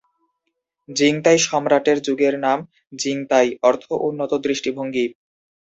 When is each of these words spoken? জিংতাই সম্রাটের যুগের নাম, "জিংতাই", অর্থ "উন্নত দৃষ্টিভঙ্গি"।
জিংতাই 0.89 1.37
সম্রাটের 1.39 1.97
যুগের 2.01 2.35
নাম, 2.39 2.59
"জিংতাই", 2.93 3.47
অর্থ 3.63 3.83
"উন্নত 4.07 4.31
দৃষ্টিভঙ্গি"। 4.45 5.05